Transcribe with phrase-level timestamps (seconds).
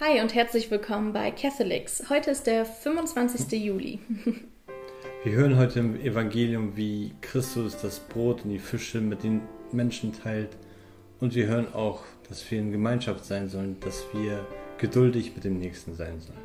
[0.00, 2.04] Hi und herzlich willkommen bei Catholics.
[2.08, 3.60] Heute ist der 25.
[3.60, 3.98] Juli.
[5.24, 9.40] Wir hören heute im Evangelium, wie Christus das Brot und die Fische mit den
[9.72, 10.50] Menschen teilt.
[11.18, 14.46] Und wir hören auch, dass wir in Gemeinschaft sein sollen, dass wir
[14.78, 16.38] geduldig mit dem Nächsten sein sollen.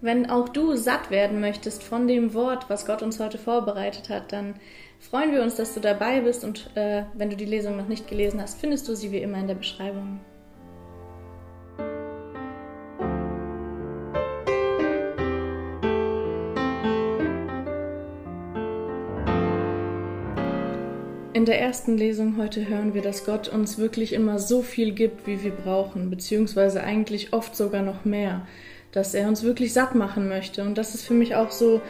[0.00, 4.32] Wenn auch du satt werden möchtest von dem Wort, was Gott uns heute vorbereitet hat,
[4.32, 4.54] dann
[5.00, 6.44] freuen wir uns, dass du dabei bist.
[6.44, 9.38] Und äh, wenn du die Lesung noch nicht gelesen hast, findest du sie wie immer
[9.38, 10.20] in der Beschreibung.
[21.38, 25.28] In der ersten Lesung heute hören wir, dass Gott uns wirklich immer so viel gibt,
[25.28, 28.44] wie wir brauchen, beziehungsweise eigentlich oft sogar noch mehr,
[28.90, 30.64] dass er uns wirklich satt machen möchte.
[30.64, 31.80] Und das ist für mich auch so,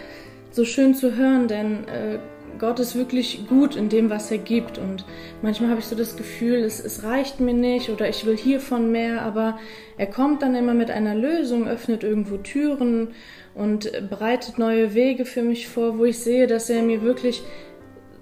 [0.50, 2.18] so schön zu hören, denn äh,
[2.58, 4.76] Gott ist wirklich gut in dem, was er gibt.
[4.76, 5.06] Und
[5.40, 8.92] manchmal habe ich so das Gefühl, es, es reicht mir nicht oder ich will hiervon
[8.92, 9.58] mehr, aber
[9.96, 13.14] er kommt dann immer mit einer Lösung, öffnet irgendwo Türen
[13.54, 17.42] und bereitet neue Wege für mich vor, wo ich sehe, dass er mir wirklich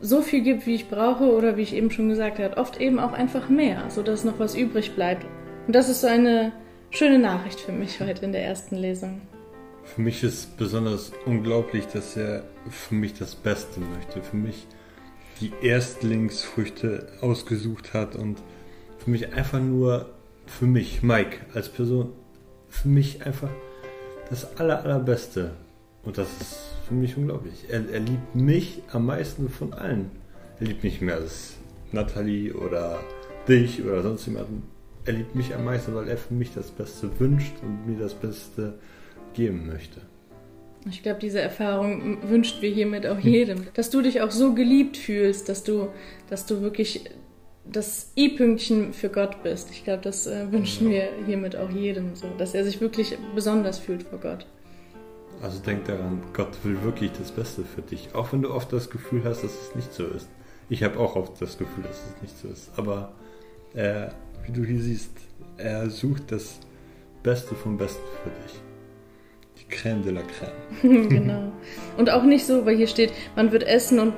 [0.01, 2.99] so viel gibt, wie ich brauche oder wie ich eben schon gesagt habe, oft eben
[2.99, 5.27] auch einfach mehr, sodass noch was übrig bleibt.
[5.67, 6.53] Und das ist so eine
[6.91, 9.23] schöne Nachricht für mich heute in der ersten Lesung.
[9.85, 14.67] Für mich ist besonders unglaublich, dass er für mich das Beste möchte, für mich
[15.41, 18.39] die Erstlingsfrüchte ausgesucht hat und
[18.99, 20.11] für mich einfach nur,
[20.47, 22.13] für mich, Mike als Person,
[22.69, 23.51] für mich einfach
[24.29, 25.53] das aller, allerbeste.
[26.07, 27.65] Und das ist für mich unglaublich.
[27.69, 30.11] Er, er liebt mich am meisten von allen.
[30.61, 31.57] Er liebt nicht mehr als
[31.93, 33.01] Natalie oder
[33.49, 34.63] dich oder sonst jemanden.
[35.05, 38.15] Er liebt mich am meisten, weil er für mich das Beste wünscht und mir das
[38.15, 38.75] Beste
[39.35, 40.01] geben möchte.
[40.89, 43.67] Ich glaube, diese Erfahrung wünscht wir hiermit auch jedem.
[43.75, 45.89] Dass du dich auch so geliebt fühlst, dass du,
[46.31, 47.11] dass du wirklich
[47.65, 49.71] das I-Pünktchen für Gott bist.
[49.73, 53.81] Ich glaube, das äh, wünschen wir hiermit auch jedem so, dass er sich wirklich besonders
[53.81, 54.47] fühlt vor Gott.
[55.43, 58.15] Also denk daran, Gott will wirklich das Beste für dich.
[58.15, 60.29] Auch wenn du oft das Gefühl hast, dass es nicht so ist.
[60.69, 62.71] Ich habe auch oft das Gefühl, dass es nicht so ist.
[62.77, 63.13] Aber
[63.75, 64.09] äh,
[64.45, 65.11] wie du hier siehst,
[65.59, 66.59] er sucht das
[67.23, 68.61] Beste vom Besten für dich.
[69.59, 71.09] Die Crème de la Crème.
[71.09, 71.53] genau.
[71.97, 74.15] Und auch nicht so, weil hier steht, man wird essen und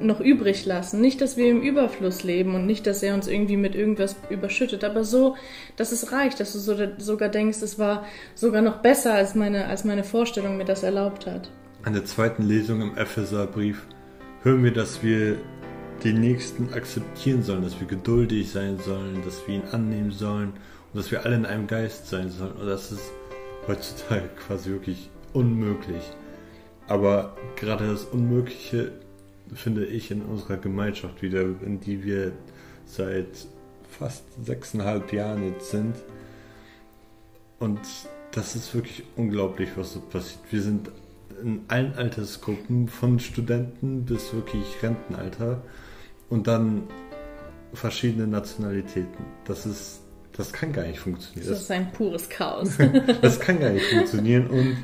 [0.00, 1.00] noch übrig lassen.
[1.00, 4.84] Nicht, dass wir im Überfluss leben und nicht, dass er uns irgendwie mit irgendwas überschüttet,
[4.84, 5.36] aber so,
[5.76, 9.66] dass es reicht, dass du so, sogar denkst, es war sogar noch besser, als meine,
[9.66, 11.50] als meine Vorstellung mir das erlaubt hat.
[11.82, 13.86] An der zweiten Lesung im Epheserbrief
[14.42, 15.38] hören wir, dass wir
[16.04, 20.52] den Nächsten akzeptieren sollen, dass wir geduldig sein sollen, dass wir ihn annehmen sollen
[20.92, 22.52] und dass wir alle in einem Geist sein sollen.
[22.52, 23.12] Und das ist
[23.66, 26.02] heutzutage quasi wirklich unmöglich.
[26.88, 28.92] Aber gerade das Unmögliche
[29.54, 32.32] finde ich, in unserer Gemeinschaft wieder, in die wir
[32.86, 33.46] seit
[33.88, 35.94] fast sechseinhalb Jahren jetzt sind.
[37.58, 37.80] Und
[38.32, 40.40] das ist wirklich unglaublich, was so passiert.
[40.50, 40.90] Wir sind
[41.42, 45.62] in allen Altersgruppen, von Studenten bis wirklich Rentenalter
[46.28, 46.84] und dann
[47.72, 49.24] verschiedene Nationalitäten.
[49.44, 50.00] Das ist,
[50.36, 51.50] das kann gar nicht funktionieren.
[51.50, 52.76] Das ist ein pures Chaos.
[53.22, 54.76] das kann gar nicht funktionieren und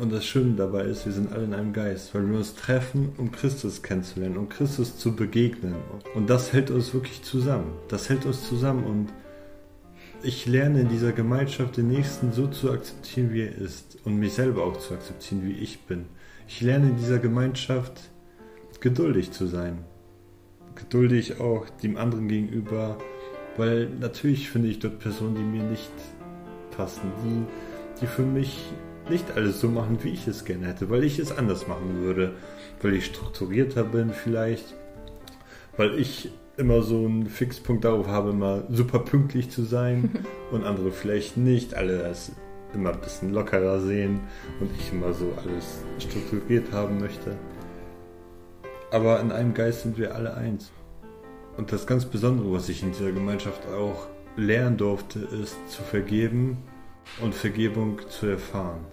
[0.00, 3.12] und das Schöne dabei ist, wir sind alle in einem Geist, weil wir uns treffen,
[3.16, 5.74] um Christus kennenzulernen, um Christus zu begegnen.
[6.14, 7.72] Und das hält uns wirklich zusammen.
[7.88, 9.08] Das hält uns zusammen und
[10.22, 14.32] ich lerne in dieser Gemeinschaft den Nächsten so zu akzeptieren, wie er ist und mich
[14.32, 16.06] selber auch zu akzeptieren, wie ich bin.
[16.48, 18.10] Ich lerne in dieser Gemeinschaft
[18.80, 19.78] geduldig zu sein.
[20.74, 22.98] Geduldig auch dem anderen gegenüber,
[23.56, 25.92] weil natürlich finde ich dort Personen, die mir nicht
[26.76, 28.58] passen, die, die für mich
[29.10, 32.34] nicht alles so machen, wie ich es gerne hätte, weil ich es anders machen würde,
[32.82, 34.74] weil ich strukturierter bin vielleicht,
[35.76, 40.10] weil ich immer so einen Fixpunkt darauf habe, immer super pünktlich zu sein
[40.50, 42.32] und andere vielleicht nicht, alle das
[42.74, 44.20] immer ein bisschen lockerer sehen
[44.60, 47.36] und ich immer so alles strukturiert haben möchte.
[48.90, 50.70] Aber in einem Geist sind wir alle eins.
[51.56, 54.06] Und das ganz Besondere, was ich in dieser Gemeinschaft auch
[54.36, 56.58] lernen durfte, ist zu vergeben
[57.22, 58.84] und Vergebung zu erfahren.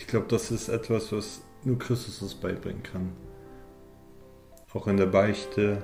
[0.00, 3.12] Ich glaube, das ist etwas, was nur Christus uns beibringen kann.
[4.72, 5.82] Auch in der Beichte.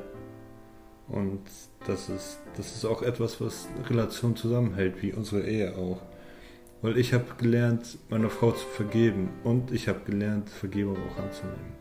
[1.07, 1.43] Und
[1.87, 6.01] das ist, das ist auch etwas, was Relation zusammenhält, wie unsere Ehe auch.
[6.81, 11.77] Weil ich habe gelernt, meiner Frau zu vergeben und ich habe gelernt, Vergebung auch anzunehmen.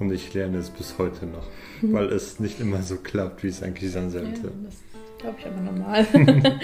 [0.00, 1.46] Und ich lerne es bis heute noch,
[1.82, 4.48] weil es nicht immer so klappt, wie es eigentlich sein sollte.
[4.48, 4.50] Ja,
[5.18, 6.06] Glaube ich aber normal.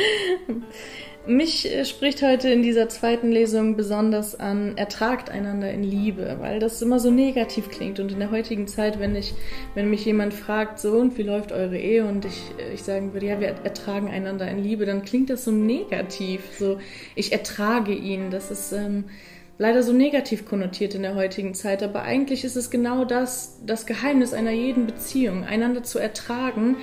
[1.27, 6.61] Mich äh, spricht heute in dieser zweiten Lesung besonders an, ertragt einander in Liebe, weil
[6.61, 7.99] das immer so negativ klingt.
[7.99, 9.35] Und in der heutigen Zeit, wenn ich,
[9.75, 12.43] wenn mich jemand fragt, so und wie läuft eure Ehe, und ich,
[12.75, 16.43] ich sagen würde, ja, wir ertragen einander in Liebe, dann klingt das so negativ.
[16.59, 16.79] So,
[17.15, 18.31] ich ertrage ihn.
[18.31, 19.05] Das ist ähm,
[19.56, 21.83] leider so negativ konnotiert in der heutigen Zeit.
[21.83, 26.77] Aber eigentlich ist es genau das, das Geheimnis einer jeden Beziehung, einander zu ertragen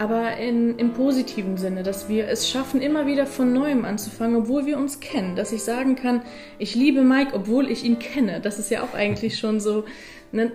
[0.00, 4.64] aber in, im positiven Sinne, dass wir es schaffen, immer wieder von neuem anzufangen, obwohl
[4.64, 5.36] wir uns kennen.
[5.36, 6.22] Dass ich sagen kann,
[6.58, 8.40] ich liebe Mike, obwohl ich ihn kenne.
[8.40, 9.84] Das ist ja auch eigentlich schon so,
[10.32, 10.52] ne,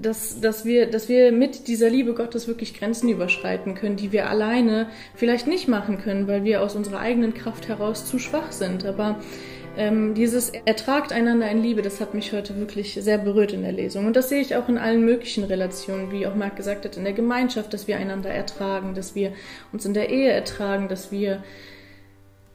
[0.00, 4.30] dass, dass, wir, dass wir mit dieser Liebe Gottes wirklich Grenzen überschreiten können, die wir
[4.30, 4.86] alleine
[5.16, 8.86] vielleicht nicht machen können, weil wir aus unserer eigenen Kraft heraus zu schwach sind.
[8.86, 9.18] Aber
[9.76, 13.72] ähm, dieses Ertragt einander in Liebe, das hat mich heute wirklich sehr berührt in der
[13.72, 14.06] Lesung.
[14.06, 17.04] Und das sehe ich auch in allen möglichen Relationen, wie auch Marc gesagt hat, in
[17.04, 19.32] der Gemeinschaft, dass wir einander ertragen, dass wir
[19.72, 21.42] uns in der Ehe ertragen, dass wir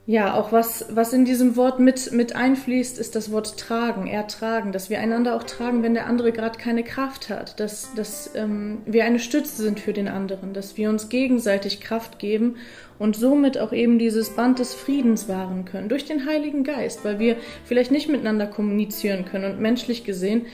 [0.09, 4.71] ja, auch was, was in diesem Wort mit, mit einfließt, ist das Wort tragen, ertragen,
[4.71, 8.79] dass wir einander auch tragen, wenn der andere gerade keine Kraft hat, dass, dass ähm,
[8.87, 12.55] wir eine Stütze sind für den anderen, dass wir uns gegenseitig Kraft geben
[12.97, 17.19] und somit auch eben dieses Band des Friedens wahren können, durch den Heiligen Geist, weil
[17.19, 20.47] wir vielleicht nicht miteinander kommunizieren können und menschlich gesehen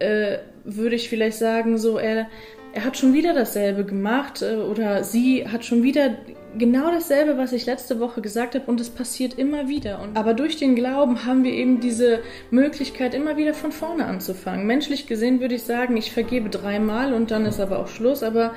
[0.00, 2.26] äh, würde ich vielleicht sagen, so er,
[2.72, 6.16] er hat schon wieder dasselbe gemacht äh, oder sie hat schon wieder
[6.58, 10.00] genau dasselbe, was ich letzte Woche gesagt habe und es passiert immer wieder.
[10.00, 12.20] Und, aber durch den Glauben haben wir eben diese
[12.50, 14.66] Möglichkeit, immer wieder von vorne anzufangen.
[14.66, 18.22] Menschlich gesehen würde ich sagen, ich vergebe dreimal und dann ist aber auch Schluss.
[18.22, 18.54] Aber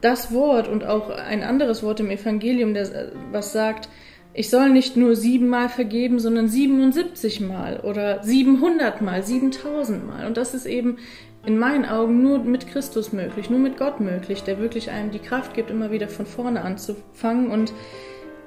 [0.00, 2.92] das Wort und auch ein anderes Wort im Evangelium, das,
[3.32, 3.88] was sagt,
[4.32, 10.26] ich soll nicht nur siebenmal vergeben, sondern 77 Mal oder 700 Mal, 7000 Mal.
[10.26, 10.98] Und das ist eben
[11.44, 15.18] in meinen Augen nur mit Christus möglich, nur mit Gott möglich, der wirklich einem die
[15.18, 17.72] Kraft gibt, immer wieder von vorne anzufangen und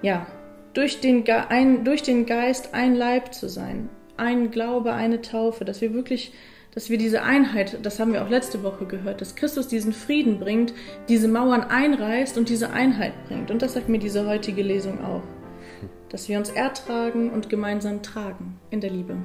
[0.01, 0.27] ja,
[0.73, 5.81] durch den, ein, durch den Geist ein Leib zu sein, ein Glaube, eine Taufe, dass
[5.81, 6.33] wir wirklich,
[6.73, 10.39] dass wir diese Einheit, das haben wir auch letzte Woche gehört, dass Christus diesen Frieden
[10.39, 10.73] bringt,
[11.09, 13.51] diese Mauern einreißt und diese Einheit bringt.
[13.51, 15.23] Und das sagt mir diese heutige Lesung auch,
[16.09, 19.17] dass wir uns ertragen und gemeinsam tragen in der Liebe.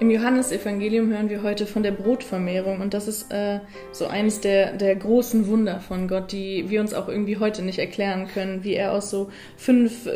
[0.00, 3.60] Im Johannesevangelium hören wir heute von der Brotvermehrung und das ist äh,
[3.92, 7.78] so eines der, der großen Wunder von Gott, die wir uns auch irgendwie heute nicht
[7.78, 10.08] erklären können, wie er aus so fünf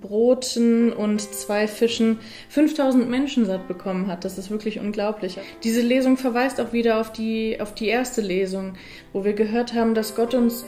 [0.00, 4.24] Broten und zwei Fischen 5000 Menschen satt bekommen hat.
[4.24, 5.36] Das ist wirklich unglaublich.
[5.64, 8.74] Diese Lesung verweist auch wieder auf die, auf die erste Lesung,
[9.12, 10.64] wo wir gehört haben, dass Gott uns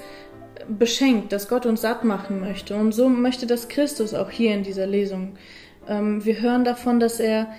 [0.69, 2.75] beschenkt, dass Gott uns satt machen möchte.
[2.75, 5.37] Und so möchte das Christus auch hier in dieser Lesung.
[5.87, 7.53] Ähm, wir hören davon, dass er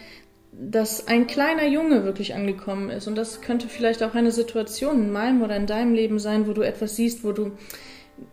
[0.57, 3.07] dass ein kleiner Junge wirklich angekommen ist.
[3.07, 6.53] Und das könnte vielleicht auch eine Situation in meinem oder in deinem Leben sein, wo
[6.53, 7.51] du etwas siehst, wo du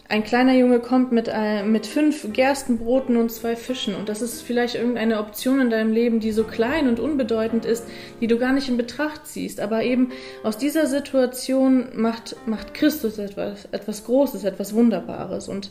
[0.09, 3.97] ein kleiner Junge kommt mit, äh, mit fünf Gerstenbroten und zwei Fischen.
[3.97, 7.85] Und das ist vielleicht irgendeine Option in deinem Leben, die so klein und unbedeutend ist,
[8.21, 9.59] die du gar nicht in Betracht ziehst.
[9.59, 10.13] Aber eben
[10.45, 15.71] aus dieser Situation macht, macht Christus etwas, etwas Großes, etwas Wunderbares und,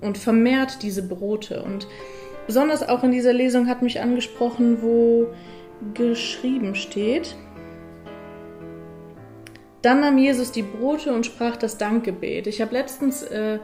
[0.00, 1.62] und vermehrt diese Brote.
[1.62, 1.86] Und
[2.46, 5.26] besonders auch in dieser Lesung hat mich angesprochen, wo
[5.94, 7.36] geschrieben steht.
[9.82, 12.46] Dann nahm Jesus die Brote und sprach das Dankgebet.
[12.46, 13.60] Ich habe letztens äh,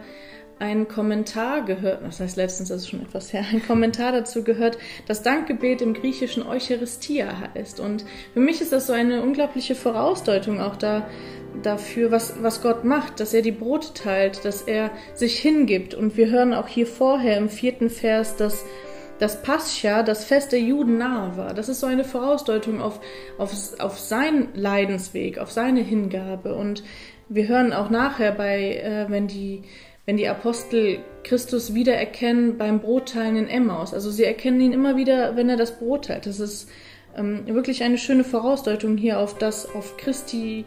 [0.58, 4.78] einen Kommentar gehört, was heißt letztens, das ist schon etwas her, einen Kommentar dazu gehört,
[5.06, 7.80] dass Dankgebet im Griechischen Eucharistia heißt.
[7.80, 11.08] Und für mich ist das so eine unglaubliche Vorausdeutung auch da,
[11.62, 15.94] dafür, was, was Gott macht, dass er die Brote teilt, dass er sich hingibt.
[15.94, 18.64] Und wir hören auch hier vorher im vierten Vers, dass
[19.18, 21.54] dass Pascha, das Fest der Juden, nahe war.
[21.54, 23.00] Das ist so eine Vorausdeutung auf,
[23.38, 26.54] auf, auf seinen Leidensweg, auf seine Hingabe.
[26.54, 26.82] Und
[27.28, 29.62] wir hören auch nachher bei, äh, wenn die
[30.06, 33.94] wenn die Apostel Christus wiedererkennen beim Brotteilen in Emmaus.
[33.94, 36.26] Also sie erkennen ihn immer wieder, wenn er das Brot teilt.
[36.26, 36.68] Das ist
[37.16, 40.66] ähm, wirklich eine schöne Vorausdeutung hier auf das, auf Christi,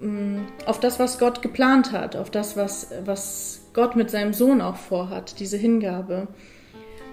[0.00, 4.60] ähm, auf das, was Gott geplant hat, auf das, was, was Gott mit seinem Sohn
[4.60, 6.28] auch vorhat, diese Hingabe.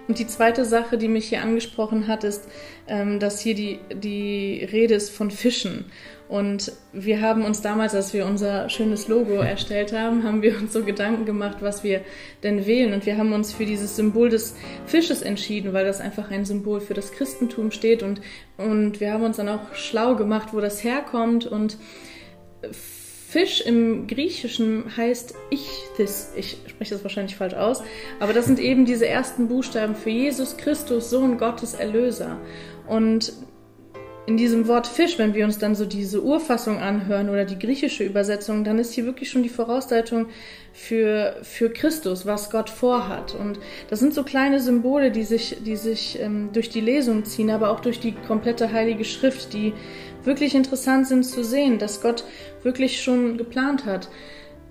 [0.07, 2.47] Und die zweite Sache, die mich hier angesprochen hat, ist,
[2.87, 5.85] ähm, dass hier die, die Rede ist von Fischen.
[6.29, 10.73] Und wir haben uns damals, als wir unser schönes Logo erstellt haben, haben wir uns
[10.73, 12.01] so Gedanken gemacht, was wir
[12.43, 12.93] denn wählen.
[12.93, 16.79] Und wir haben uns für dieses Symbol des Fisches entschieden, weil das einfach ein Symbol
[16.79, 18.01] für das Christentum steht.
[18.01, 18.21] Und,
[18.57, 21.45] und wir haben uns dann auch schlau gemacht, wo das herkommt.
[21.45, 21.77] Und
[23.29, 26.31] Fisch im Griechischen heißt Ichthys.
[26.37, 27.83] Ich spreche das wahrscheinlich falsch aus.
[28.21, 32.39] Aber das sind eben diese ersten Buchstaben für Jesus Christus, Sohn Gottes, Erlöser.
[32.87, 33.33] Und
[34.27, 38.05] in diesem Wort Fisch, wenn wir uns dann so diese Urfassung anhören oder die griechische
[38.05, 40.27] Übersetzung, dann ist hier wirklich schon die Voraussetzung
[40.71, 43.35] für, für Christus, was Gott vorhat.
[43.35, 47.49] Und das sind so kleine Symbole, die sich, die sich ähm, durch die Lesung ziehen,
[47.49, 49.73] aber auch durch die komplette Heilige Schrift, die
[50.27, 52.23] wirklich interessant sind zu sehen, dass Gott
[52.61, 54.09] wirklich schon geplant hat,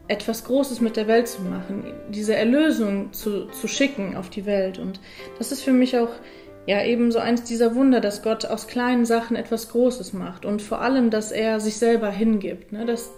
[0.08, 4.78] etwas Großes mit der Welt zu machen, diese Erlösung zu, zu schicken auf die Welt.
[4.78, 5.00] Und
[5.38, 6.10] das ist für mich auch
[6.66, 10.62] ja eben so eins dieser Wunder, dass Gott aus kleinen Sachen etwas Großes macht und
[10.62, 12.84] vor allem, dass er sich selber hingibt, ne?
[12.86, 13.12] dass,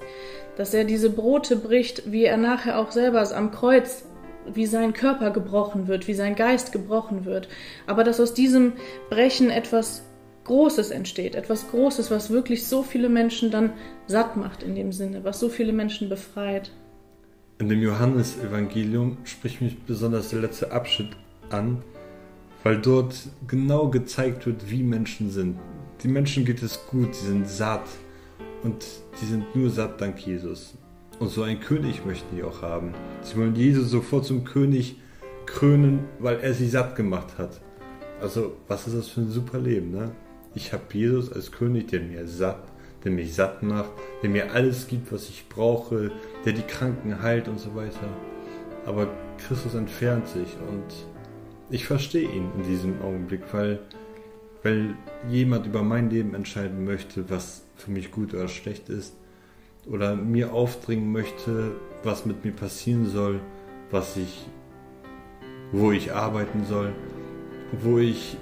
[0.57, 4.04] dass er diese Brote bricht, wie er nachher auch selber am Kreuz,
[4.52, 7.49] wie sein Körper gebrochen wird, wie sein Geist gebrochen wird,
[7.87, 8.75] aber dass aus diesem
[9.11, 10.08] Brechen etwas
[10.49, 13.75] Großes entsteht, etwas Großes, was wirklich so viele Menschen dann
[14.07, 16.73] satt macht in dem Sinne, was so viele Menschen befreit.
[17.59, 21.11] In dem Johannesevangelium spricht mich besonders der letzte Abschnitt
[21.50, 21.83] an,
[22.64, 23.14] weil dort
[23.47, 25.59] genau gezeigt wird, wie Menschen sind.
[26.02, 27.87] Die Menschen geht es gut, sie sind satt
[28.62, 28.87] und
[29.21, 30.75] die sind nur satt dank Jesus.
[31.19, 32.95] Und so einen König möchten die auch haben.
[33.23, 34.97] Sie wollen Jesus sofort zum König
[35.45, 37.61] krönen, weil er sie satt gemacht hat.
[38.21, 40.12] Also, was ist das für ein super Leben, ne?
[40.59, 42.65] Ich habe Jesus als König, der mir satt,
[43.05, 43.91] der mich satt macht,
[44.25, 46.11] der mir alles gibt, was ich brauche,
[46.45, 48.09] der die Kranken heilt und so weiter.
[48.85, 49.07] Aber
[49.38, 50.83] Christus entfernt sich und
[51.71, 53.79] ich verstehe ihn in diesem Augenblick, weil,
[54.65, 54.97] weil
[55.31, 59.15] jemand über mein Leben entscheiden möchte, was für mich gut oder schlecht ist,
[59.87, 61.71] oder mir aufdringen möchte,
[62.03, 63.38] was mit mir passieren soll,
[63.93, 64.45] was ich,
[65.71, 66.93] wo ich arbeiten soll,
[67.81, 68.37] wo ich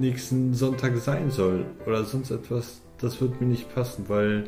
[0.00, 4.44] nächsten Sonntag sein soll oder sonst etwas, das wird mir nicht passen, weil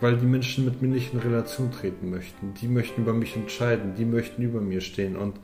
[0.00, 2.52] weil die Menschen mit mir nicht in Relation treten möchten.
[2.60, 5.40] Die möchten über mich entscheiden, die möchten über mir stehen und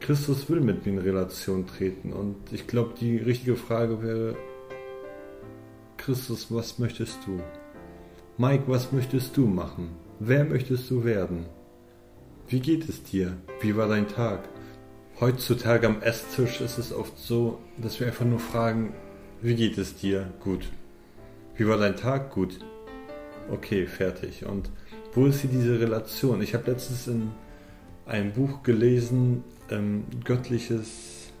[0.00, 2.12] Christus will mit mir in Relation treten.
[2.12, 4.36] Und ich glaube, die richtige Frage wäre,
[5.96, 7.40] Christus, was möchtest du?
[8.36, 9.90] Mike, was möchtest du machen?
[10.20, 11.46] Wer möchtest du werden?
[12.48, 13.36] Wie geht es dir?
[13.60, 14.48] Wie war dein Tag?
[15.20, 18.94] Heutzutage am Esstisch ist es oft so, dass wir einfach nur fragen,
[19.42, 20.32] wie geht es dir?
[20.38, 20.70] Gut.
[21.56, 22.30] Wie war dein Tag?
[22.30, 22.60] Gut.
[23.50, 24.46] Okay, fertig.
[24.46, 24.70] Und
[25.14, 26.40] wo ist hier diese Relation?
[26.40, 27.32] Ich habe letztens in
[28.06, 31.32] einem Buch gelesen, ähm, göttliches.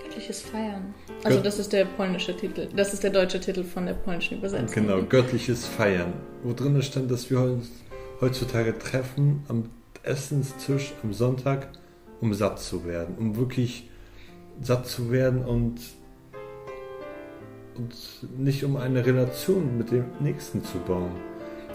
[0.00, 0.94] Göttliches Feiern.
[1.24, 2.68] Also Gött das ist der polnische Titel.
[2.76, 4.86] Das ist der deutsche Titel von der polnischen Übersetzung.
[4.86, 6.12] Genau, göttliches Feiern.
[6.44, 7.68] Wo drin stand, dass wir uns
[8.20, 9.70] heutzutage treffen am
[10.04, 11.68] Essenstisch am Sonntag,
[12.20, 13.88] um satt zu werden, um wirklich
[14.60, 15.80] satt zu werden und
[17.78, 17.94] und
[18.36, 21.12] nicht um eine Relation mit dem Nächsten zu bauen.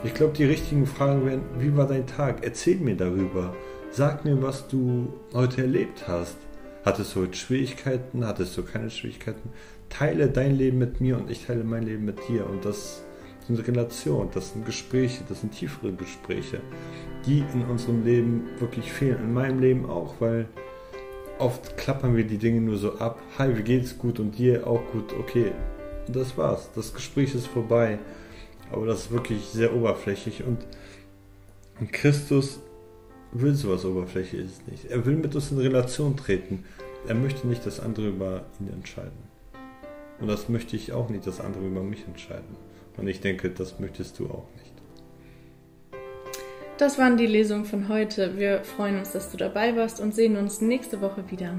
[0.04, 2.44] Ich glaube, die richtigen Fragen wären, wie war dein Tag?
[2.44, 3.56] Erzähl mir darüber.
[3.90, 6.36] Sag mir, was du heute erlebt hast.
[6.84, 8.26] Hattest du heute Schwierigkeiten?
[8.26, 9.50] Hattest du keine Schwierigkeiten?
[9.88, 12.46] Teile dein Leben mit mir und ich teile mein Leben mit dir.
[12.50, 13.04] Und das
[13.48, 16.62] sind Relationen, das sind Gespräche, das sind tiefere Gespräche,
[17.26, 19.20] die in unserem Leben wirklich fehlen.
[19.20, 20.48] In meinem Leben auch, weil
[21.40, 23.20] oft klappern wir die Dinge nur so ab.
[23.38, 25.14] Hi, wie geht's gut und dir auch gut?
[25.20, 25.52] Okay,
[26.08, 26.70] das war's.
[26.76, 28.00] Das Gespräch ist vorbei.
[28.72, 30.66] Aber das ist wirklich sehr oberflächlich und
[31.92, 32.60] Christus
[33.32, 34.86] will sowas Oberflächliches nicht.
[34.86, 36.64] Er will mit uns in Relation treten.
[37.08, 39.34] Er möchte nicht, dass andere über ihn entscheiden.
[40.20, 42.56] Und das möchte ich auch nicht, dass andere über mich entscheiden.
[42.98, 44.74] Und ich denke, das möchtest du auch nicht.
[46.78, 48.38] Das waren die Lesungen von heute.
[48.38, 51.56] Wir freuen uns, dass du dabei warst und sehen uns nächste Woche wieder.